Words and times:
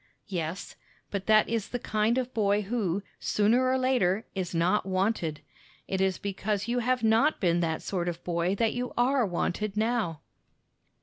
"Yes, 0.25 0.75
but 1.11 1.27
that 1.27 1.47
is 1.47 1.69
the 1.69 1.77
kind 1.77 2.17
of 2.17 2.33
boy 2.33 2.63
who, 2.63 3.03
sooner 3.19 3.67
or 3.69 3.77
later, 3.77 4.25
is 4.33 4.55
not 4.55 4.83
wanted. 4.87 5.41
It 5.87 6.01
is 6.01 6.17
because 6.17 6.67
you 6.67 6.79
have 6.79 7.03
not 7.03 7.39
been 7.39 7.59
that 7.59 7.83
sort 7.83 8.07
of 8.09 8.23
boy 8.23 8.55
that 8.55 8.73
you 8.73 8.93
are 8.97 9.23
wanted 9.27 9.77
now." 9.77 10.21